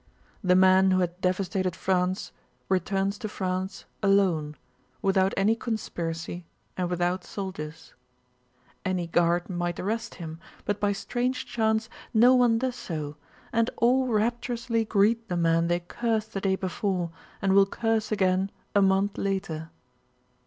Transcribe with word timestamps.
The 0.43 0.55
man 0.55 0.89
who 0.89 1.01
had 1.01 1.21
devastated 1.21 1.75
France 1.75 2.31
returns 2.69 3.19
to 3.19 3.29
France 3.29 3.85
alone, 4.01 4.57
without 5.03 5.31
any 5.37 5.55
conspiracy 5.55 6.43
and 6.75 6.89
without 6.89 7.23
soldiers. 7.23 7.93
Any 8.83 9.05
guard 9.05 9.47
might 9.47 9.79
arrest 9.79 10.15
him, 10.15 10.39
but 10.65 10.79
by 10.79 10.91
strange 10.91 11.45
chance 11.45 11.87
no 12.15 12.33
one 12.33 12.57
does 12.57 12.75
so 12.77 13.15
and 13.53 13.69
all 13.77 14.07
rapturously 14.07 14.85
greet 14.85 15.29
the 15.29 15.37
man 15.37 15.67
they 15.67 15.81
cursed 15.81 16.33
the 16.33 16.41
day 16.41 16.55
before 16.55 17.11
and 17.39 17.53
will 17.53 17.67
curse 17.67 18.11
again 18.11 18.49
a 18.73 18.81
month 18.81 19.19
later. 19.19 19.69